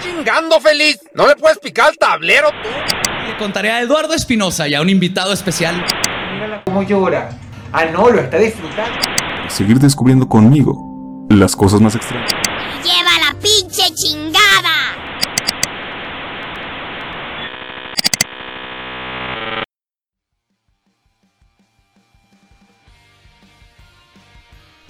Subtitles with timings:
[0.00, 1.00] Chingando feliz.
[1.14, 2.68] ¿No me puedes picar el tablero tú?
[3.28, 5.84] Le contaré a Eduardo Espinosa y a un invitado especial.
[6.34, 7.30] Mírala cómo llora.
[7.72, 8.98] Ah, no, lo está disfrutando.
[9.48, 12.30] Seguir descubriendo conmigo las cosas más extrañas.
[12.82, 13.11] ¡Lleva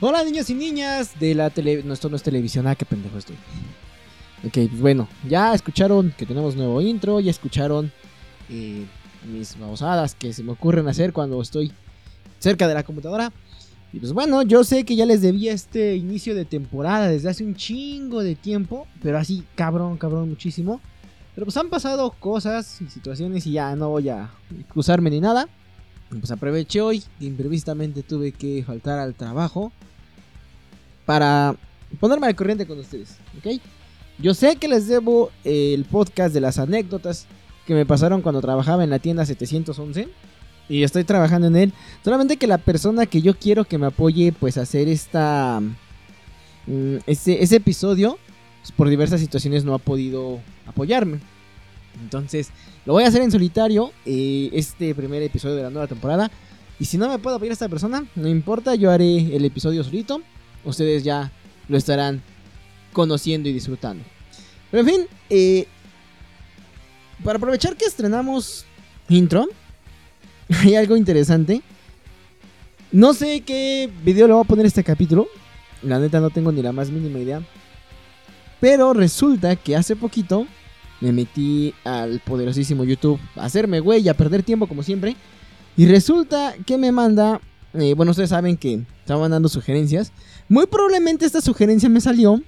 [0.04, 1.84] Hola niños y niñas de la tele...
[1.84, 3.36] No, esto no es televisión, ah, qué pendejo estoy.
[4.44, 7.92] Ok, pues bueno, ya escucharon que tenemos nuevo intro, ya escucharon
[8.50, 8.84] eh,
[9.32, 11.70] mis babosadas que se me ocurren hacer cuando estoy
[12.40, 13.32] cerca de la computadora.
[13.92, 17.44] Y pues bueno, yo sé que ya les debía este inicio de temporada desde hace
[17.44, 20.80] un chingo de tiempo, pero así cabrón, cabrón muchísimo.
[21.36, 25.48] Pero pues han pasado cosas y situaciones y ya no voy a excusarme ni nada.
[26.08, 29.70] Pues aproveché hoy, imprevistamente tuve que faltar al trabajo
[31.04, 31.56] para
[32.00, 33.60] ponerme al corriente con ustedes, ¿ok?
[34.18, 37.26] Yo sé que les debo el podcast de las anécdotas
[37.66, 40.08] que me pasaron cuando trabajaba en la tienda 711
[40.68, 41.72] y estoy trabajando en él.
[42.04, 45.60] Solamente que la persona que yo quiero que me apoye pues a hacer esta
[47.06, 48.18] ese, ese episodio
[48.60, 51.20] pues, por diversas situaciones no ha podido apoyarme.
[52.00, 52.50] Entonces
[52.84, 56.30] lo voy a hacer en solitario eh, este primer episodio de la nueva temporada.
[56.78, 59.84] Y si no me puedo apoyar a esta persona, no importa, yo haré el episodio
[59.84, 60.20] solito.
[60.64, 61.32] Ustedes ya
[61.68, 62.22] lo estarán
[62.92, 64.04] conociendo y disfrutando.
[64.70, 65.66] Pero en fin, eh,
[67.24, 68.64] para aprovechar que estrenamos
[69.08, 69.46] intro,
[70.62, 71.62] hay algo interesante.
[72.90, 75.28] No sé qué video le voy a poner este capítulo.
[75.82, 77.42] La neta no tengo ni la más mínima idea.
[78.60, 80.46] Pero resulta que hace poquito
[81.00, 85.16] me metí al poderosísimo YouTube a hacerme güey a perder tiempo como siempre.
[85.76, 87.40] Y resulta que me manda,
[87.74, 90.12] eh, bueno, ustedes saben que estaba mandando sugerencias.
[90.48, 92.40] Muy probablemente esta sugerencia me salió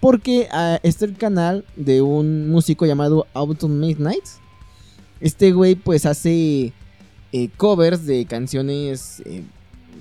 [0.00, 4.24] porque uh, está el canal de un músico llamado Autumn Midnight.
[5.20, 6.72] Este güey pues hace
[7.32, 9.42] eh, covers de canciones eh,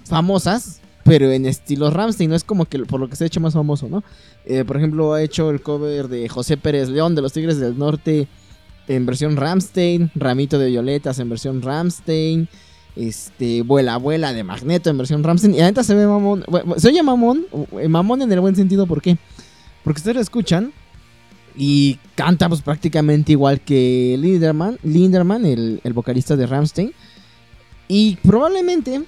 [0.05, 3.39] famosas, pero en estilo Ramstein, no es como que por lo que se ha hecho
[3.39, 4.03] más famoso, ¿no?
[4.45, 7.77] Eh, por ejemplo, ha hecho el cover de José Pérez León de los Tigres del
[7.77, 8.27] Norte
[8.87, 12.47] en versión Ramstein, Ramito de Violetas en versión Ramstein,
[12.95, 15.55] este, Vuela Vuela de Magneto en versión Ramstein.
[15.55, 16.45] Y la se ve mamón,
[16.77, 17.45] se oye mamón,
[17.87, 19.17] mamón en el buen sentido, ¿por qué?
[19.83, 20.71] Porque ustedes lo escuchan
[21.55, 26.93] y canta pues prácticamente igual que Linderman, Linderman el, el vocalista de Ramstein.
[27.87, 29.03] Y probablemente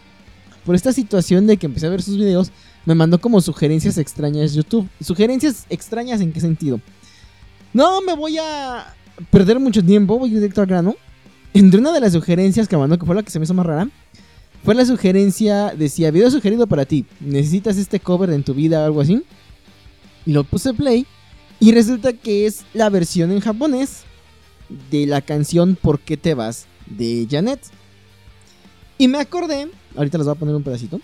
[0.67, 2.51] por esta situación de que empecé a ver sus videos,
[2.85, 4.85] me mandó como sugerencias extrañas YouTube.
[4.99, 6.81] ¿Sugerencias extrañas en qué sentido?
[7.71, 8.93] No me voy a
[9.31, 10.97] perder mucho tiempo, voy directo al grano.
[11.57, 13.66] Entre una de las sugerencias que mandó, que fue la que se me hizo más
[13.66, 13.90] rara,
[14.63, 18.85] fue la sugerencia, decía, video sugerido para ti, necesitas este cover en tu vida o
[18.85, 19.23] algo así.
[20.25, 21.07] Y lo puse play
[21.59, 24.03] y resulta que es la versión en japonés
[24.91, 26.67] de la canción ¿Por qué te vas?
[26.85, 27.59] de Janet.
[29.00, 31.01] Y me acordé, ahorita les voy a poner un pedacito.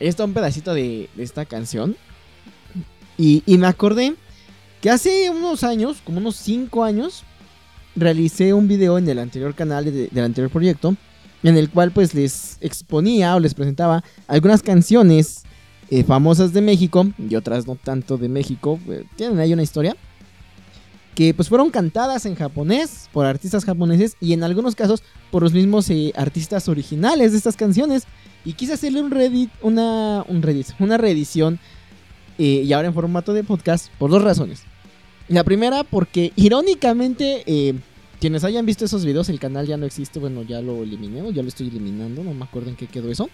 [0.00, 1.96] Está un pedacito de, esta canción.
[3.18, 4.14] Y, me acordé
[4.80, 7.24] que hace unos años, como unos 5 años,
[7.94, 10.96] realicé un video en el anterior canal de, del anterior proyecto.
[11.42, 15.44] En el cual pues les exponía o les presentaba algunas canciones
[15.90, 18.80] eh, famosas de México y otras no tanto de México.
[18.88, 19.96] Eh, tienen ahí una historia.
[21.16, 25.54] Que pues fueron cantadas en japonés por artistas japoneses y en algunos casos por los
[25.54, 28.04] mismos eh, artistas originales de estas canciones.
[28.44, 30.24] Y quise hacerle un una,
[30.78, 31.58] una reedición
[32.38, 34.62] eh, y ahora en formato de podcast por dos razones.
[35.28, 37.74] La primera porque irónicamente eh,
[38.20, 41.30] quienes hayan visto esos videos el canal ya no existe, bueno ya lo eliminé o
[41.30, 43.30] ya lo estoy eliminando, no me acuerdo en qué quedó eso.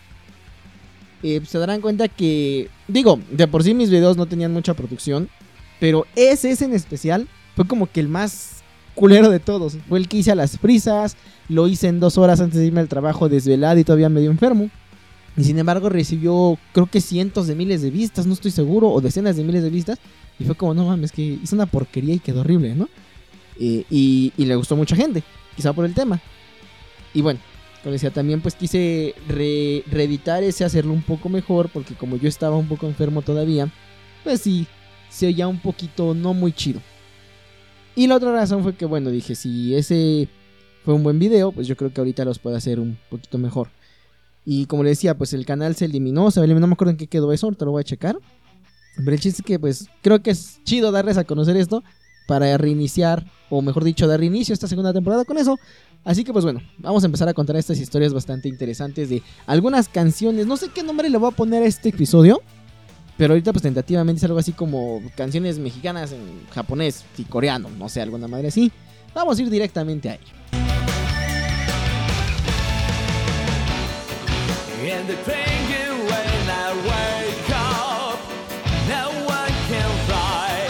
[1.22, 5.28] Se darán cuenta que, digo, de por sí mis videos no tenían mucha producción,
[5.78, 8.62] pero ese, ese en especial fue como que el más
[8.94, 9.76] culero de todos.
[9.88, 11.16] Fue el que hice a las prisas,
[11.48, 14.70] lo hice en dos horas antes de irme al trabajo desvelado y todavía medio enfermo.
[15.36, 19.00] Y sin embargo recibió creo que cientos de miles de vistas, no estoy seguro, o
[19.00, 19.98] decenas de miles de vistas.
[20.38, 22.88] Y fue como, no mames, que hizo una porquería y quedó horrible, ¿no?
[23.58, 25.22] Y, y, le gustó mucha gente,
[25.54, 26.20] quizá por el tema.
[27.14, 27.38] Y bueno,
[27.82, 32.28] como decía, también pues quise re reeditar ese, hacerlo un poco mejor, porque como yo
[32.28, 33.70] estaba un poco enfermo todavía,
[34.24, 34.66] pues sí,
[35.10, 36.80] se oía un poquito no muy chido.
[37.94, 40.28] Y la otra razón fue que, bueno, dije, si ese
[40.84, 43.68] fue un buen video, pues yo creo que ahorita los puedo hacer un poquito mejor.
[44.44, 46.96] Y como le decía, pues el canal se eliminó, se eliminó, no me acuerdo en
[46.96, 48.18] qué quedó eso, ahorita lo voy a checar.
[48.96, 51.82] Pero el chiste es que, pues, creo que es chido darles a conocer esto
[52.26, 55.58] para reiniciar, o mejor dicho, dar reinicio a esta segunda temporada con eso.
[56.04, 59.88] Así que, pues bueno, vamos a empezar a contar estas historias bastante interesantes de algunas
[59.88, 60.46] canciones.
[60.46, 62.40] No sé qué nombre le voy a poner a este episodio.
[63.22, 67.88] Pero ahorita pues tentativamente es algo así como canciones mexicanas en japonés y coreano, no
[67.88, 68.72] sé, alguna madre así.
[69.14, 70.24] Vamos a ir directamente a ello.
[74.82, 78.18] In the clingy when I wake up,
[78.88, 80.66] no one can fly,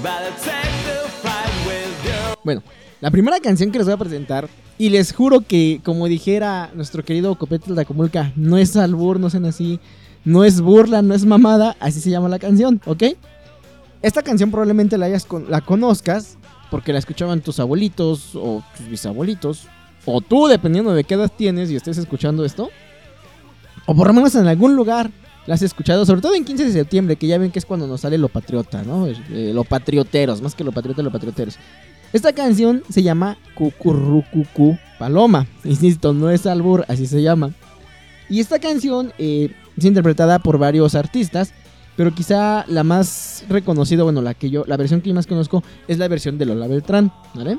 [0.00, 2.36] but I take the fight with you.
[2.44, 2.62] Bueno,
[3.00, 4.48] la primera canción que les voy a presentar,
[4.78, 9.30] y les juro que, como dijera nuestro querido Copete de Acomulca, no es albur, no
[9.30, 9.80] sean así,
[10.28, 13.04] no es burla, no es mamada, así se llama la canción, ¿ok?
[14.02, 16.36] Esta canción probablemente la, hayas la conozcas
[16.70, 19.66] porque la escuchaban tus abuelitos o tus bisabuelitos,
[20.04, 22.68] o tú, dependiendo de qué edad tienes y estés escuchando esto,
[23.86, 25.10] o por lo menos en algún lugar
[25.46, 27.86] la has escuchado, sobre todo en 15 de septiembre, que ya ven que es cuando
[27.86, 29.06] nos sale lo patriota, ¿no?
[29.06, 31.56] Eh, lo patrioteros, más que lo patriota, lo patrioteros.
[32.12, 35.46] Esta canción se llama Cucurrucucú Paloma.
[35.64, 37.52] Insisto, no es albur, así se llama.
[38.28, 41.52] Y esta canción eh, es interpretada por varios artistas,
[41.96, 45.62] pero quizá la más reconocida, bueno, la que yo, la versión que yo más conozco
[45.88, 47.58] es la versión de Lola Beltrán, ¿vale?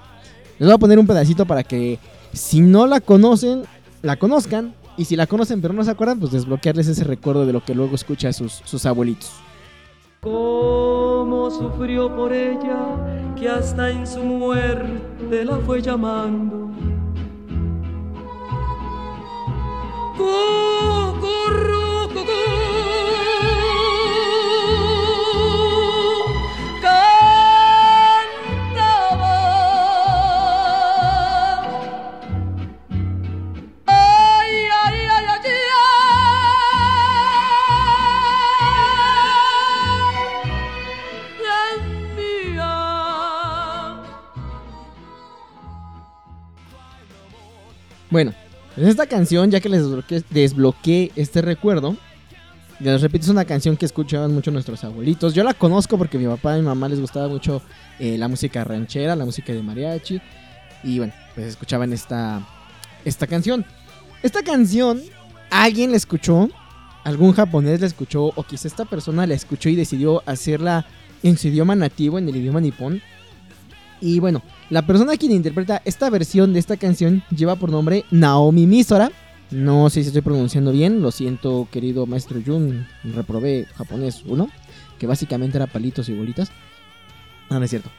[0.57, 2.00] Les voy a poner un pedacito para que
[2.33, 3.63] si no la conocen,
[4.01, 4.75] la conozcan.
[4.98, 7.74] Y si la conocen pero no se acuerdan, pues desbloquearles ese recuerdo de lo que
[7.74, 9.31] luego escucha sus, sus abuelitos.
[10.19, 16.69] Cómo sufrió por ella, que hasta en su muerte la fue llamando.
[48.10, 48.34] Bueno,
[48.76, 51.98] esta canción, ya que les desbloqueé, desbloqueé este recuerdo,
[52.80, 55.34] les repito, es una canción que escuchaban mucho nuestros abuelitos.
[55.34, 57.62] Yo la conozco porque mi papá y mi mamá les gustaba mucho
[58.00, 60.22] eh, la música ranchera, la música de mariachi.
[60.84, 62.42] Y bueno, pues escuchaban esta,
[63.04, 63.66] esta canción.
[64.24, 65.02] Esta canción,
[65.52, 66.50] alguien la escuchó,
[67.04, 70.86] algún japonés la escuchó, o quizá esta persona la escuchó y decidió hacerla
[71.22, 73.02] en su idioma nativo, en el idioma nipón.
[74.01, 78.66] Y bueno, la persona quien interpreta esta versión de esta canción lleva por nombre Naomi
[78.66, 79.12] Misora.
[79.51, 84.48] No sé si estoy pronunciando bien, lo siento querido maestro Jun, reprobé japonés 1,
[85.00, 86.51] que básicamente era palitos y bolitas.
[87.50, 87.90] No, no es cierto.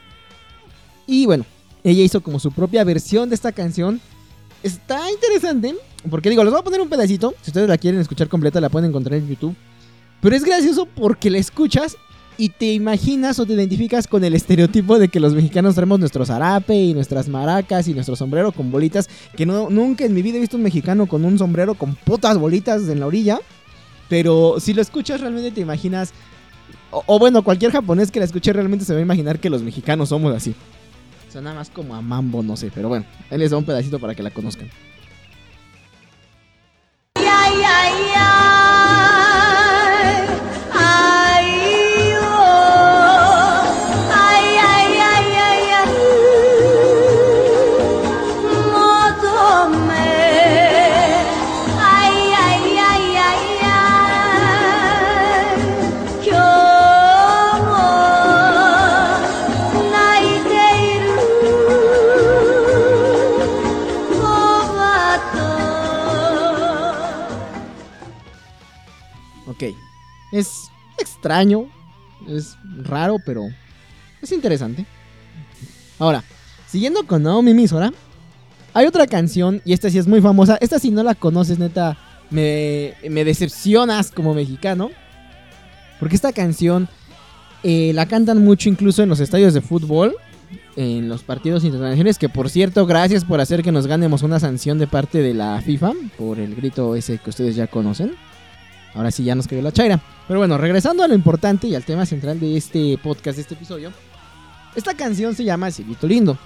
[1.05, 1.45] Y bueno,
[1.83, 3.99] ella hizo como su propia versión de esta canción.
[4.63, 5.75] Está interesante,
[6.09, 8.69] porque digo, les voy a poner un pedacito, si ustedes la quieren escuchar completa la
[8.69, 9.55] pueden encontrar en YouTube.
[10.21, 11.97] Pero es gracioso porque la escuchas
[12.41, 16.25] y te imaginas o te identificas con el estereotipo de que los mexicanos traemos nuestro
[16.25, 19.07] zarape y nuestras maracas y nuestro sombrero con bolitas.
[19.37, 22.39] Que no, nunca en mi vida he visto un mexicano con un sombrero con putas
[22.39, 23.39] bolitas en la orilla.
[24.09, 26.13] Pero si lo escuchas realmente te imaginas...
[26.89, 29.61] O, o bueno, cualquier japonés que la escuche realmente se va a imaginar que los
[29.61, 30.55] mexicanos somos así.
[31.31, 32.71] Suena más como a mambo, no sé.
[32.73, 34.67] Pero bueno, ahí les da un pedacito para que la conozcan.
[37.13, 38.10] Ay, ay, ay,
[70.31, 70.69] Es
[70.99, 71.69] extraño.
[72.27, 73.49] Es raro, pero
[74.21, 74.85] es interesante.
[75.97, 76.23] Ahora,
[76.67, 77.91] siguiendo con Naomi Misora,
[78.73, 80.57] hay otra canción, y esta sí es muy famosa.
[80.61, 81.97] Esta si no la conoces, neta,
[82.29, 84.89] me, me decepcionas como mexicano.
[85.99, 86.87] Porque esta canción
[87.63, 90.15] eh, la cantan mucho incluso en los estadios de fútbol,
[90.75, 92.17] en los partidos internacionales.
[92.17, 95.61] Que por cierto, gracias por hacer que nos ganemos una sanción de parte de la
[95.61, 98.15] FIFA, por el grito ese que ustedes ya conocen.
[98.93, 100.01] Ahora sí ya nos cayó la chaira.
[100.31, 103.53] Pero bueno, regresando a lo importante y al tema central de este podcast, de este
[103.53, 103.91] episodio.
[104.77, 106.37] Esta canción se llama Cielito Lindo.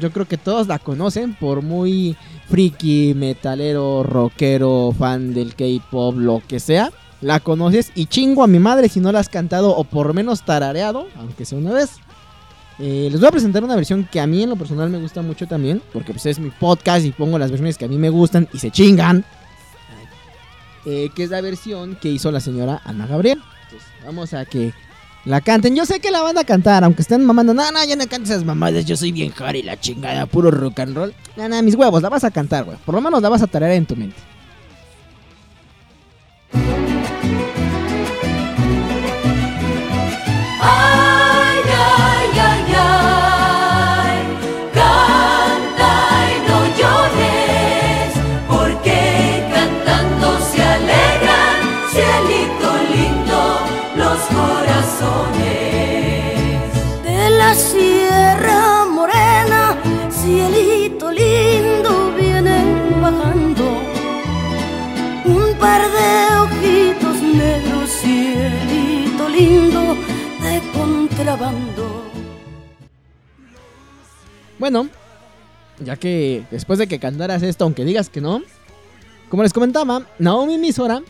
[0.00, 2.16] Yo creo que todos la conocen por muy
[2.48, 6.90] friki, metalero, rockero, fan del K-pop, lo que sea.
[7.20, 10.42] la conoces y chingo a mi madre si no la has cantado o por menos
[10.44, 11.98] tarareado, aunque sea una vez.
[12.80, 15.22] Eh, les voy a presentar una versión que a mí en lo personal me gusta
[15.22, 18.10] mucho también, porque pues es mi podcast y pongo las versiones que a mí me
[18.10, 19.24] gustan y se chingan.
[20.86, 23.42] Eh, que es la versión que hizo la señora Ana Gabriel.
[23.64, 24.72] Entonces, vamos a que
[25.24, 25.76] la canten.
[25.76, 27.52] Yo sé que la van a cantar, aunque estén mamando.
[27.52, 28.86] No, no, ya no cantes esas mamadas.
[28.86, 31.14] Yo soy bien Harry, la chingada, puro rock and roll.
[31.36, 32.78] No, no, mis huevos, la vas a cantar, güey.
[32.84, 34.16] Por lo menos la vas a tarear en tu mente.
[74.60, 74.90] Bueno,
[75.82, 78.42] ya que después de que cantaras esto, aunque digas que no,
[79.30, 81.00] como les comentaba, Naomi Misora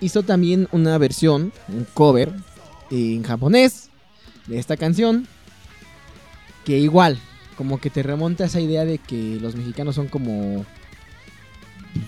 [0.00, 2.32] hizo también una versión, un cover
[2.90, 3.90] en japonés
[4.46, 5.28] de esta canción,
[6.64, 7.18] que igual,
[7.58, 10.64] como que te remonta esa idea de que los mexicanos son como,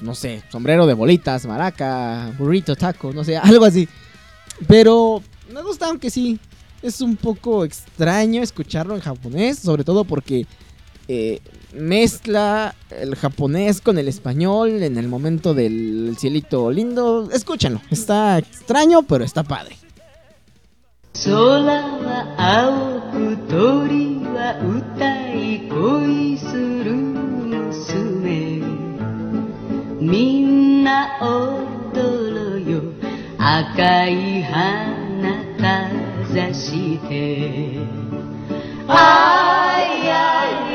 [0.00, 3.86] no sé, sombrero de bolitas, maraca, burrito, taco, no sé, algo así.
[4.66, 5.22] Pero
[5.52, 6.40] me gusta, aunque sí,
[6.80, 10.46] es un poco extraño escucharlo en japonés, sobre todo porque
[11.08, 11.40] eh,
[11.72, 17.28] mezcla el japonés con el español en el momento del cielito lindo.
[17.32, 19.76] Escúchenlo, está extraño, pero está padre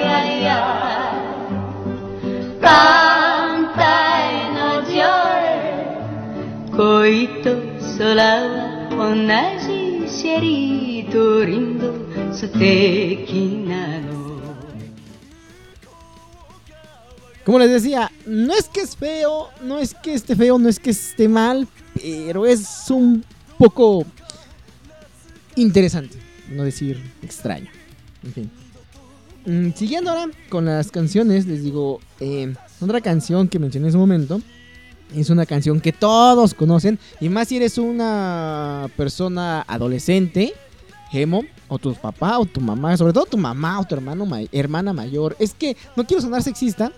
[0.02, 1.12] realidad.
[6.76, 7.62] Coito
[7.98, 12.50] solaba con sherito rindo su
[17.46, 20.80] Como les decía, no es que es feo, no es que esté feo, no es
[20.80, 23.24] que esté mal, pero es un
[23.58, 24.06] poco
[25.56, 26.18] interesante,
[26.50, 27.70] no decir extraño.
[28.24, 28.61] En fin.
[29.46, 33.98] Mm, siguiendo ahora con las canciones, les digo, eh, otra canción que mencioné en su
[34.00, 34.42] momento
[35.16, 40.54] es una canción que todos conocen, y más si eres una persona adolescente,
[41.12, 44.42] emo, o tu papá o tu mamá, sobre todo tu mamá o tu hermano ma-
[44.52, 45.36] hermana mayor.
[45.40, 46.92] Es que no quiero sonar sexista,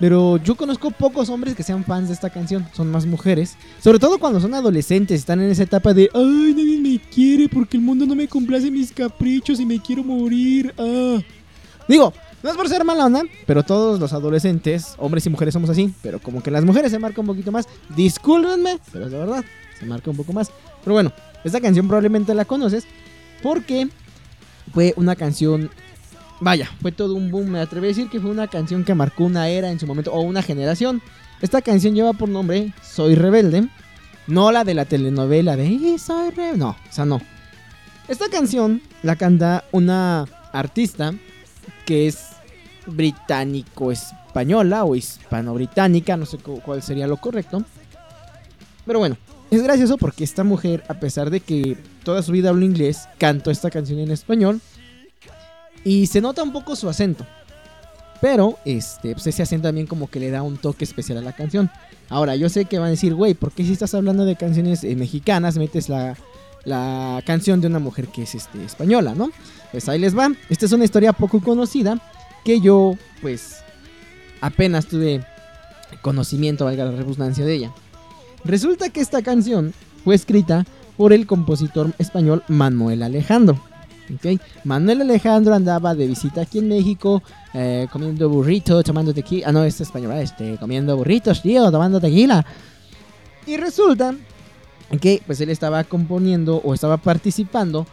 [0.00, 3.56] pero yo conozco pocos hombres que sean fans de esta canción, son más mujeres.
[3.82, 7.76] Sobre todo cuando son adolescentes, están en esa etapa de, ay, nadie me quiere porque
[7.76, 10.72] el mundo no me complace mis caprichos y me quiero morir.
[10.78, 11.18] Ah.
[11.88, 15.70] Digo, no es por ser mala onda, pero todos los adolescentes, hombres y mujeres somos
[15.70, 17.66] así, pero como que las mujeres se marca un poquito más.
[17.96, 19.44] Discúlpenme, pero es la verdad,
[19.78, 20.50] se marca un poco más.
[20.84, 21.12] Pero bueno,
[21.44, 22.84] esta canción probablemente la conoces
[23.42, 23.88] porque
[24.72, 25.70] fue una canción
[26.40, 27.48] Vaya, fue todo un boom.
[27.50, 30.12] Me atrevo a decir que fue una canción que marcó una era en su momento
[30.12, 31.02] o una generación.
[31.40, 33.68] Esta canción lleva por nombre Soy Rebelde.
[34.28, 36.58] No la de la telenovela de "Eh, Soy Rebelde.
[36.58, 37.20] No, esa no.
[38.06, 41.12] Esta canción la canta una artista
[41.88, 42.18] que es
[42.86, 46.16] británico-española o hispano-británica.
[46.18, 47.62] No sé cu- cuál sería lo correcto.
[48.86, 49.16] Pero bueno,
[49.50, 53.50] es gracioso porque esta mujer, a pesar de que toda su vida habla inglés, cantó
[53.50, 54.60] esta canción en español.
[55.84, 57.24] Y se nota un poco su acento.
[58.20, 61.32] Pero, este, pues ese acento también como que le da un toque especial a la
[61.32, 61.70] canción.
[62.10, 64.82] Ahora, yo sé que van a decir, güey, ¿por qué si estás hablando de canciones
[64.84, 66.16] eh, mexicanas metes la,
[66.64, 69.30] la canción de una mujer que es este, española, ¿no?
[69.70, 70.30] Pues ahí les va.
[70.48, 72.00] Esta es una historia poco conocida
[72.44, 73.58] que yo, pues,
[74.40, 75.24] apenas tuve
[76.02, 77.72] conocimiento, valga la redundancia de ella.
[78.44, 79.72] Resulta que esta canción
[80.04, 80.64] fue escrita
[80.96, 83.60] por el compositor español Manuel Alejandro.
[84.14, 84.40] ¿ok?
[84.64, 87.22] Manuel Alejandro andaba de visita aquí en México,
[87.54, 89.48] eh, comiendo burrito, tomando tequila.
[89.48, 92.44] Ah, no, es español, este, comiendo burritos, tío, tomando tequila.
[93.46, 94.14] Y resulta
[95.00, 97.86] que pues él estaba componiendo o estaba participando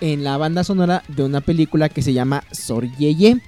[0.00, 3.40] en la banda sonora de una película que se llama Soryeye.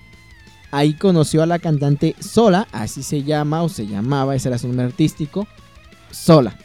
[0.70, 4.66] Ahí conoció a la cantante Sola, así se llama o se llamaba, ese era su
[4.68, 5.46] nombre artístico,
[6.10, 6.56] Sola.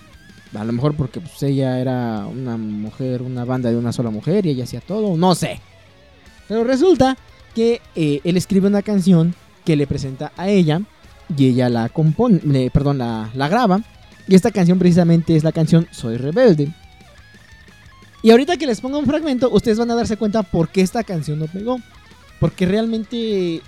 [0.57, 4.45] A lo mejor porque pues, ella era una mujer, una banda de una sola mujer
[4.47, 5.59] y ella hacía todo, no sé.
[6.47, 7.17] Pero resulta
[7.53, 10.81] que eh, él escribe una canción que le presenta a ella
[11.37, 13.81] y ella la compone, le- perdón, la graba
[14.29, 16.71] Y esta canción precisamente es la canción Soy Rebelde.
[18.21, 21.03] Y ahorita que les ponga un fragmento, ustedes van a darse cuenta por qué esta
[21.03, 21.79] canción no pegó.
[22.39, 23.63] Porque realmente,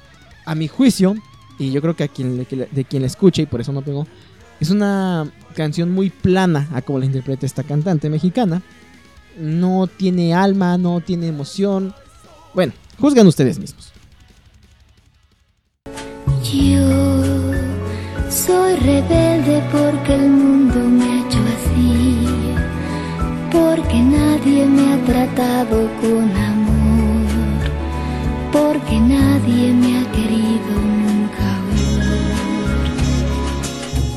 [0.45, 1.15] a mi juicio,
[1.57, 4.05] y yo creo que a quien, de quien la escuche y por eso no pegó,
[4.59, 8.61] es una canción muy plana a como la interpreta esta cantante mexicana.
[9.39, 11.95] No tiene alma, no tiene emoción.
[12.53, 13.91] Bueno, juzgan ustedes mismos.
[16.43, 17.20] Yo
[18.45, 22.25] soy rebelde porque el mundo me ha hecho así,
[23.51, 27.27] porque nadie me ha tratado con amor,
[28.51, 32.87] porque nadie me ha querido nunca amor.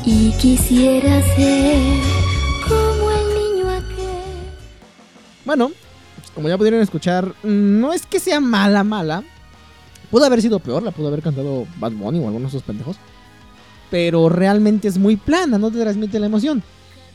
[0.05, 1.77] Y quisiera ser
[2.67, 4.49] como el niño aquel.
[5.45, 5.71] Bueno,
[6.33, 9.23] como ya pudieron escuchar, no es que sea mala, mala.
[10.09, 12.97] Pudo haber sido peor, la pudo haber cantado Bad Bunny o algunos de esos pendejos.
[13.89, 16.63] Pero realmente es muy plana, no te transmite la emoción.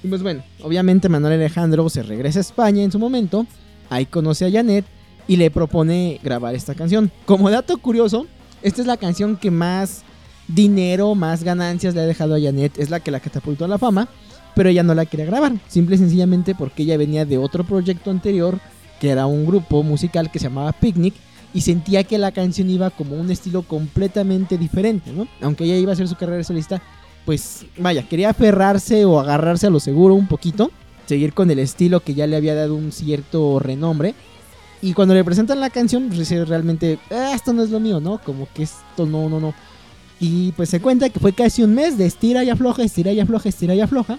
[0.02, 3.46] Y pues bueno, obviamente Manuel Alejandro se regresa a España en su momento.
[3.90, 4.84] Ahí conoce a Janet
[5.26, 7.10] y le propone grabar esta canción.
[7.26, 8.26] Como dato curioso,
[8.62, 10.02] esta es la canción que más
[10.48, 12.78] dinero, más ganancias le ha dejado a Janet.
[12.78, 14.08] Es la que la catapultó a la fama
[14.54, 18.10] pero ella no la quería grabar, simple y sencillamente porque ella venía de otro proyecto
[18.10, 18.58] anterior,
[19.00, 21.14] que era un grupo musical que se llamaba Picnic,
[21.52, 25.26] y sentía que la canción iba como un estilo completamente diferente, ¿no?
[25.40, 26.80] Aunque ella iba a hacer su carrera solista,
[27.24, 30.70] pues vaya, quería aferrarse o agarrarse a lo seguro un poquito,
[31.06, 34.14] seguir con el estilo que ya le había dado un cierto renombre.
[34.82, 38.18] Y cuando le presentan la canción, pues realmente, "Ah, esto no es lo mío, ¿no?
[38.22, 39.54] Como que esto no, no, no.
[40.20, 43.20] Y pues se cuenta que fue casi un mes de estira y afloja, estira y
[43.20, 44.18] afloja, estira y afloja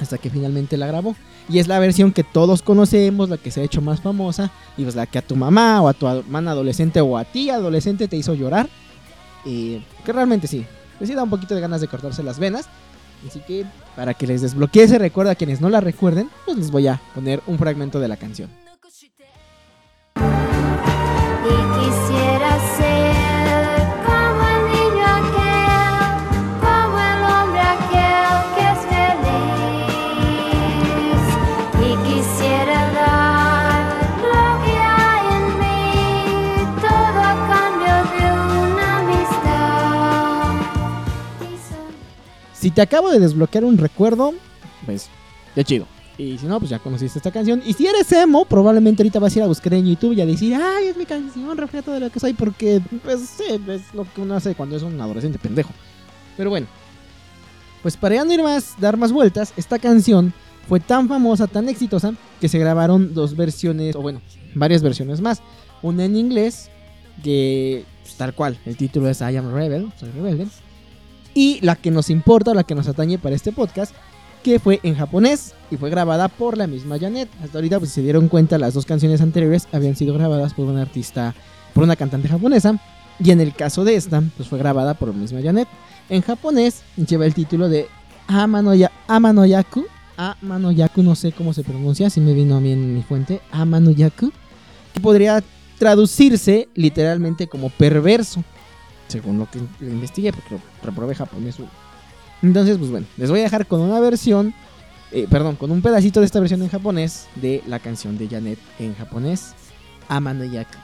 [0.00, 1.14] hasta que finalmente la grabó.
[1.48, 4.82] Y es la versión que todos conocemos, la que se ha hecho más famosa, y
[4.82, 8.08] pues la que a tu mamá o a tu hermana adolescente o a ti adolescente
[8.08, 8.68] te hizo llorar.
[9.44, 10.66] Que realmente sí,
[10.98, 12.68] pues sí da un poquito de ganas de cortarse las venas.
[13.26, 16.70] Así que para que les desbloquee ese recuerdo a quienes no la recuerden, pues les
[16.70, 18.50] voy a poner un fragmento de la canción.
[42.66, 44.34] Si te acabo de desbloquear un recuerdo,
[44.86, 45.08] pues
[45.54, 45.86] qué chido.
[46.18, 47.62] Y si no, pues ya conociste esta canción.
[47.64, 50.26] Y si eres emo, probablemente ahorita vas a ir a buscar en YouTube y a
[50.26, 54.04] decir, ay, es mi canción, refleja todo lo que soy, porque, pues sí, es lo
[54.12, 55.70] que uno hace cuando es un adolescente pendejo.
[56.36, 56.66] Pero bueno,
[57.82, 60.34] pues para ya no ir más, dar más vueltas, esta canción
[60.68, 64.20] fue tan famosa, tan exitosa, que se grabaron dos versiones, o bueno,
[64.56, 65.40] varias versiones más.
[65.82, 66.68] Una en inglés,
[67.22, 70.48] que pues, tal cual, el título es I Am Rebel, soy rebelde.
[71.36, 73.94] Y la que nos importa, la que nos atañe para este podcast,
[74.42, 77.28] que fue en japonés y fue grabada por la misma Janet.
[77.44, 80.64] Hasta ahorita, pues si se dieron cuenta, las dos canciones anteriores habían sido grabadas por
[80.64, 81.34] una artista,
[81.74, 82.80] por una cantante japonesa.
[83.22, 85.68] Y en el caso de esta, pues fue grabada por la misma Janet.
[86.08, 87.86] En japonés lleva el título de
[88.28, 89.84] Amanoya, Amanoyaku.
[90.16, 93.42] Amanoyaku, no sé cómo se pronuncia, si me vino a mí en mi fuente.
[93.50, 94.32] Amanoyaku.
[94.94, 95.44] Que podría
[95.78, 98.42] traducirse literalmente como perverso.
[99.07, 101.57] Según lo que investigué, porque lo reprobé japonés.
[102.41, 104.53] Entonces, pues bueno, les voy a dejar con una versión,
[105.11, 108.59] eh, perdón, con un pedacito de esta versión en japonés de la canción de Janet
[108.79, 109.53] en japonés,
[110.07, 110.77] Amanoyaku.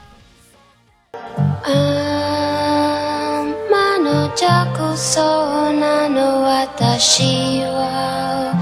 [3.98, 8.54] 天の着そうなの私は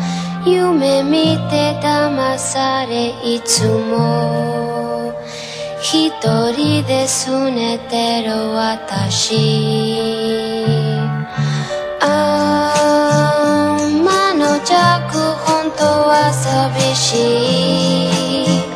[0.46, 5.12] 夢見て騙されいつも
[5.80, 6.10] 一
[6.52, 9.36] 人で拗ねてる私
[13.86, 14.72] 天の着
[15.46, 17.16] 本当は寂し
[18.44, 18.66] い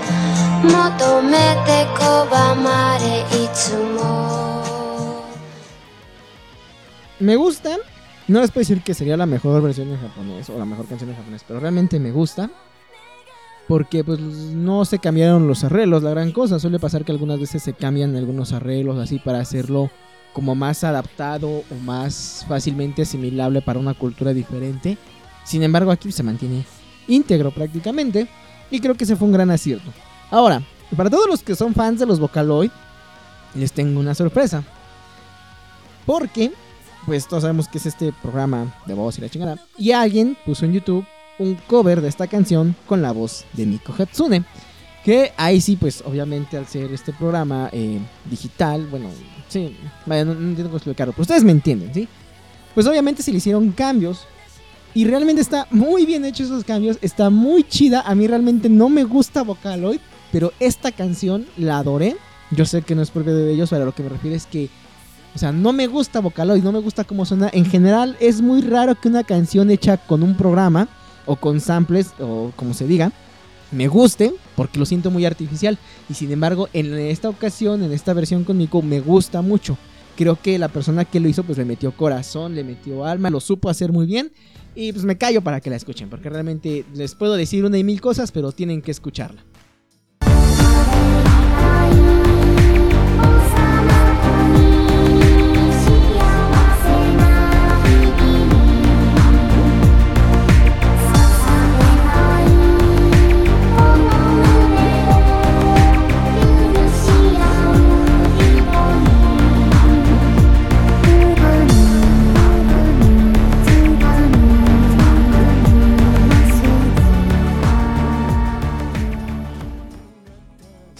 [0.63, 4.21] 求めて拒まれいつも
[7.21, 7.77] Me gusta,
[8.29, 11.11] no les puedo decir que sería la mejor versión en japonés o la mejor canción
[11.11, 12.49] en japonés, pero realmente me gusta.
[13.68, 16.60] Porque pues no se cambiaron los arreglos, la gran cosa.
[16.60, 19.90] Suele pasar que algunas veces se cambian algunos arreglos así para hacerlo
[20.34, 24.98] como más adaptado o más fácilmente asimilable para una cultura diferente.
[25.44, 26.66] Sin embargo, aquí se mantiene
[27.08, 28.28] íntegro prácticamente.
[28.70, 29.92] Y creo que ese fue un gran acierto.
[30.30, 30.62] Ahora,
[30.96, 32.72] para todos los que son fans de los Vocaloid,
[33.54, 34.64] les tengo una sorpresa.
[36.06, 36.52] Porque,
[37.06, 39.58] pues todos sabemos que es este programa de voz y la chingada.
[39.78, 41.06] Y alguien puso en YouTube
[41.40, 44.44] un cover de esta canción con la voz de Miko Hatsune.
[45.04, 49.10] Que ahí sí, pues obviamente al ser este programa eh, digital, bueno,
[49.48, 52.08] sí, vaya, no, no entiendo cómo explicarlo, pero ustedes me entienden, ¿sí?
[52.76, 54.28] Pues obviamente se le hicieron cambios
[54.94, 56.98] Y realmente está muy bien hecho esos cambios.
[57.02, 58.02] Está muy chida.
[58.02, 60.00] A mí realmente no me gusta Vocaloid.
[60.32, 62.16] Pero esta canción la adoré.
[62.52, 64.46] Yo sé que no es propio de ellos, pero a lo que me refiero es
[64.46, 64.70] que.
[65.34, 67.50] O sea, no me gusta Vocaloid, no me gusta cómo suena.
[67.52, 70.88] En general, es muy raro que una canción hecha con un programa
[71.26, 73.12] o con samples o como se diga,
[73.72, 75.78] me guste porque lo siento muy artificial.
[76.10, 79.78] Y sin embargo, en esta ocasión, en esta versión con Nico, me gusta mucho.
[80.16, 83.40] Creo que la persona que lo hizo, pues le metió corazón, le metió alma, lo
[83.40, 84.32] supo hacer muy bien.
[84.74, 87.84] Y pues me callo para que la escuchen, porque realmente les puedo decir una y
[87.84, 89.44] mil cosas, pero tienen que escucharla.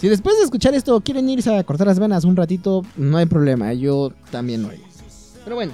[0.06, 3.26] Si después de escuchar esto quieren irse a cortar las venas un ratito, no hay
[3.26, 4.78] problema, yo también lo hago.
[5.42, 5.72] Pero bueno,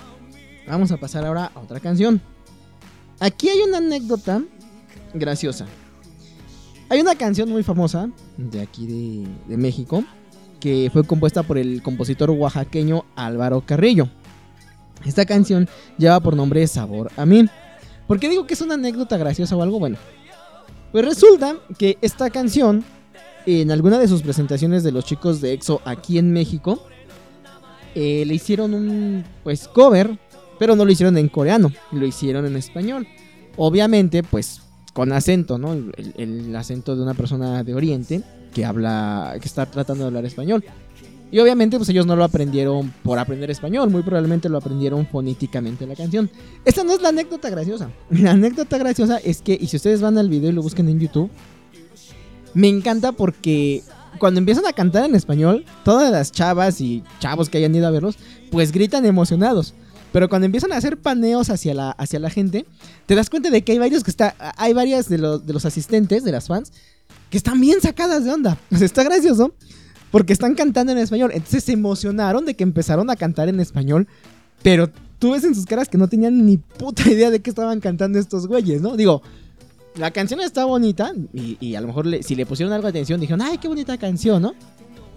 [0.66, 2.18] vamos a pasar ahora a otra canción.
[3.20, 4.42] Aquí hay una anécdota
[5.12, 5.66] graciosa.
[6.88, 10.02] Hay una canción muy famosa de aquí de, de México
[10.60, 14.08] que fue compuesta por el compositor oaxaqueño Álvaro Carrillo.
[15.04, 15.68] Esta canción
[15.98, 17.50] lleva por nombre Sabor a mí.
[18.06, 19.78] ¿Por qué digo que es una anécdota graciosa o algo?
[19.78, 19.98] Bueno,
[20.90, 22.82] pues resulta que esta canción
[23.46, 26.86] en alguna de sus presentaciones de los chicos de EXO aquí en México,
[27.94, 30.18] eh, le hicieron un pues cover,
[30.58, 33.06] pero no lo hicieron en coreano, lo hicieron en español.
[33.56, 35.72] Obviamente, pues con acento, ¿no?
[35.72, 38.22] El, acento de una persona de Oriente
[38.54, 40.64] que habla, que está tratando de hablar español.
[41.30, 45.86] Y obviamente, pues ellos no lo aprendieron por aprender español, muy probablemente lo aprendieron fonéticamente
[45.86, 46.30] la canción.
[46.62, 47.90] Esta no es la anécdota graciosa.
[48.10, 51.00] La anécdota graciosa es que, y si ustedes van al video y lo buscan en
[51.00, 51.30] YouTube,
[52.54, 53.82] me encanta porque
[54.18, 57.90] cuando empiezan a cantar en español, todas las chavas y chavos que hayan ido a
[57.90, 58.16] verlos,
[58.50, 59.74] pues gritan emocionados.
[60.12, 62.66] Pero cuando empiezan a hacer paneos hacia la, hacia la gente,
[63.06, 65.64] te das cuenta de que hay varios que está, hay varias de los, de los
[65.64, 66.72] asistentes, de las fans,
[67.30, 68.58] que están bien sacadas de onda.
[68.76, 69.54] Sea, está gracioso
[70.10, 71.30] porque están cantando en español.
[71.32, 74.06] Entonces se emocionaron de que empezaron a cantar en español,
[74.62, 77.80] pero tú ves en sus caras que no tenían ni puta idea de qué estaban
[77.80, 78.96] cantando estos güeyes, ¿no?
[78.96, 79.22] Digo,
[79.96, 83.42] la canción está bonita y, a lo mejor si le pusieron algo de atención dijeron,
[83.42, 84.54] ay, qué bonita canción, ¿no?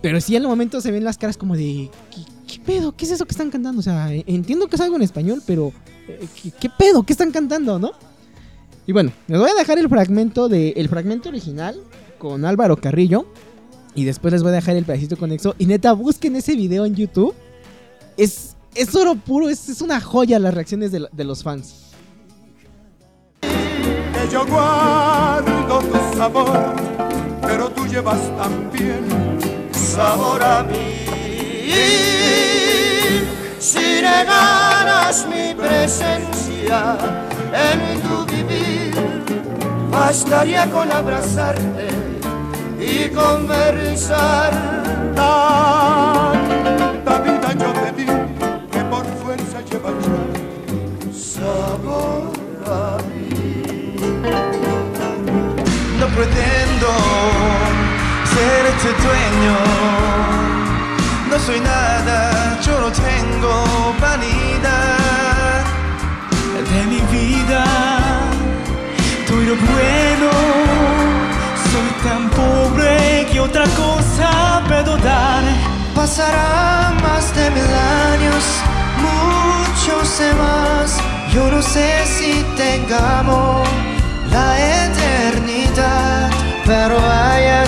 [0.02, 1.90] Pero sí en el momento se ven las caras como de,
[2.48, 2.92] ¿qué, pedo?
[2.92, 3.80] ¿Qué es eso que están cantando?
[3.80, 5.72] O sea, e- entiendo que es algo en español, pero
[6.08, 6.28] eh,
[6.60, 7.04] ¿qué, pedo?
[7.04, 7.92] ¿Qué están cantando, no?
[8.86, 11.82] Y bueno, les voy a dejar el fragmento de el fragmento original
[12.20, 13.26] con Álvaro Carrillo
[13.96, 16.86] y después les voy a dejar el pedacito con Exo y neta busquen ese video
[16.86, 17.34] en YouTube.
[18.18, 21.85] Es es oro puro, es, es una joya las reacciones de los fans.
[24.32, 26.74] Yo guardo tu sabor,
[27.42, 29.06] pero tú llevas también
[29.72, 31.06] sabor a mí.
[33.60, 36.98] Si negaras mi presencia
[37.54, 38.94] en tu vivir,
[39.92, 41.88] bastaría con abrazarte
[42.80, 44.54] y conversar.
[61.30, 65.64] No soy nada, yo no tengo vanidad
[66.72, 67.64] de mi vida.
[69.28, 70.30] Doy lo bueno,
[71.72, 75.44] soy tan pobre que otra cosa puedo dar.
[75.94, 77.72] Pasarán más de mil
[78.12, 78.44] años,
[79.06, 81.00] muchos más.
[81.34, 83.68] Yo no sé si tengamos
[84.32, 85.55] la eternidad,
[86.66, 86.98] pero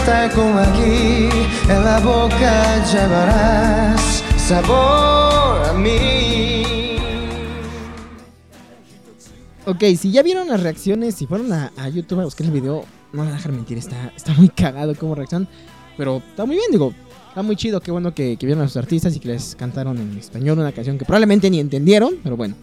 [0.06, 1.30] tal como aquí,
[1.70, 6.98] en la boca llevarás sabor a mí.
[9.66, 13.24] Ok, si ya vieron las reacciones, si fueron a, YouTube a buscar el video, no
[13.24, 15.48] me dejar mentir, está, está muy cagado como reacción.
[15.98, 16.94] Pero está muy bien, digo,
[17.30, 19.98] está muy chido, qué bueno que, que vieron a sus artistas y que les cantaron
[19.98, 22.56] en español una canción que probablemente ni entendieron, pero bueno.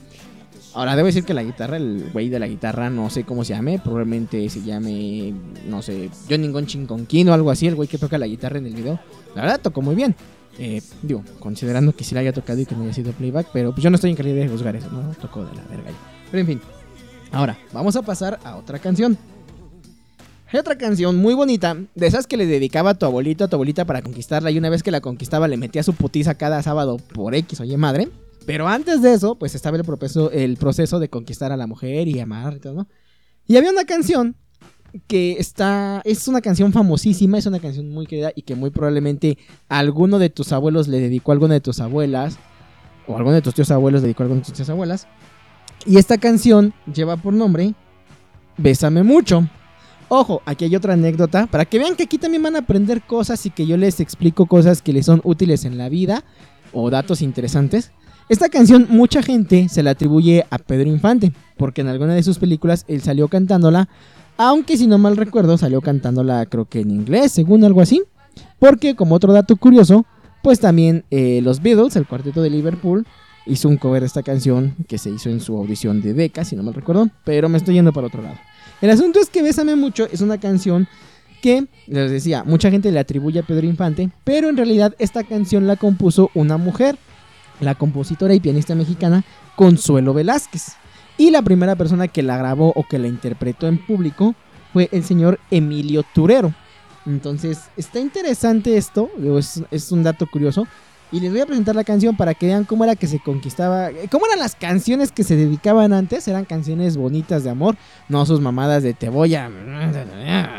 [0.74, 3.54] Ahora, debo decir que la guitarra, el güey de la guitarra, no sé cómo se
[3.54, 5.32] llame, probablemente se llame,
[5.68, 8.66] no sé, John Ningón Chinconquín o algo así, el güey que toca la guitarra en
[8.66, 8.98] el video.
[9.36, 10.16] La verdad, tocó muy bien.
[10.58, 13.72] Eh, digo, considerando que sí la haya tocado y que no haya sido playback, pero
[13.72, 15.14] pues yo no estoy en calidad de juzgar eso, ¿no?
[15.14, 15.90] Tocó de la verga.
[16.30, 16.60] Pero en fin,
[17.30, 19.16] ahora, vamos a pasar a otra canción.
[20.52, 23.56] Hay otra canción muy bonita, de esas que le dedicaba a tu abuelito, a tu
[23.56, 26.96] abuelita para conquistarla y una vez que la conquistaba le metía su putiza cada sábado
[26.96, 28.08] por X, oye madre.
[28.46, 32.08] Pero antes de eso, pues estaba el proceso, el proceso de conquistar a la mujer
[32.08, 32.88] y amar y todo, ¿no?
[33.46, 34.36] Y había una canción
[35.06, 39.38] que está, es una canción famosísima, es una canción muy querida y que muy probablemente
[39.68, 42.38] alguno de tus abuelos le dedicó a alguna de tus abuelas,
[43.06, 45.06] o alguno de tus tíos abuelos le dedicó a alguna de tus tías abuelas.
[45.86, 47.74] Y esta canción lleva por nombre
[48.56, 49.48] Bésame mucho.
[50.08, 53.44] Ojo, aquí hay otra anécdota para que vean que aquí también van a aprender cosas
[53.46, 56.24] y que yo les explico cosas que les son útiles en la vida
[56.72, 57.90] o datos interesantes.
[58.28, 62.38] Esta canción mucha gente se la atribuye a Pedro Infante, porque en alguna de sus
[62.38, 63.88] películas él salió cantándola,
[64.38, 68.02] aunque si no mal recuerdo salió cantándola creo que en inglés, según algo así.
[68.58, 70.06] Porque como otro dato curioso,
[70.42, 73.06] pues también eh, los Beatles, el cuarteto de Liverpool,
[73.46, 76.56] hizo un cover de esta canción que se hizo en su audición de Beca, si
[76.56, 78.36] no mal recuerdo, pero me estoy yendo para otro lado.
[78.80, 80.88] El asunto es que Bésame mucho es una canción
[81.42, 85.66] que, les decía, mucha gente le atribuye a Pedro Infante, pero en realidad esta canción
[85.66, 86.96] la compuso una mujer,
[87.60, 89.24] la compositora y pianista mexicana
[89.56, 90.76] Consuelo Velázquez.
[91.16, 94.34] Y la primera persona que la grabó o que la interpretó en público
[94.72, 96.52] fue el señor Emilio Turero.
[97.06, 99.10] Entonces, está interesante esto,
[99.70, 100.66] es un dato curioso.
[101.14, 103.90] Y les voy a presentar la canción para que vean cómo era que se conquistaba,
[103.90, 106.26] eh, cómo eran las canciones que se dedicaban antes.
[106.26, 107.76] Eran canciones bonitas de amor,
[108.08, 109.48] no sus mamadas de te voy a,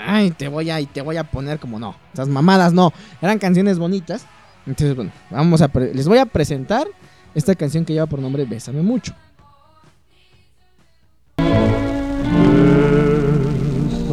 [0.08, 1.95] ay, te voy a y te voy a poner como no.
[2.13, 4.27] Esas mamadas no, eran canciones bonitas.
[4.67, 6.88] Entonces, bueno, vamos a les voy a presentar
[7.36, 9.13] esta canción que lleva por nombre Bésame mucho.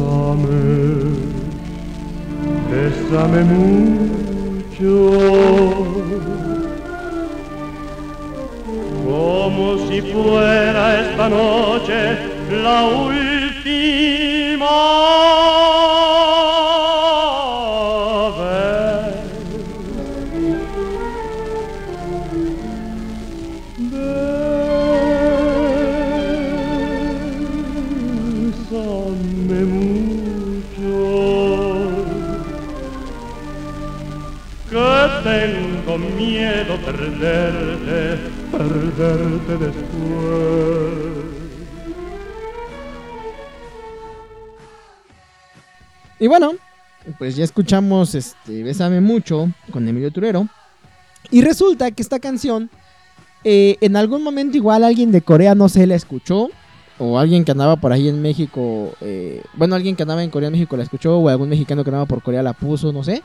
[0.05, 0.59] Bésame,
[2.69, 4.89] bésame mucho,
[9.05, 12.17] como si fuera esta noche
[12.51, 13.43] la última
[36.85, 38.17] perderte,
[38.51, 41.13] perderte después.
[46.19, 46.53] Y bueno,
[47.17, 50.47] pues ya escuchamos este Bésame mucho con Emilio Turero.
[51.31, 52.69] Y resulta que esta canción,
[53.43, 56.49] eh, en algún momento igual alguien de Corea no se la escuchó.
[56.99, 60.47] O alguien que andaba por ahí en México, eh, bueno, alguien que andaba en Corea,
[60.47, 61.17] en México la escuchó.
[61.17, 63.21] O algún mexicano que andaba por Corea la puso, no sé.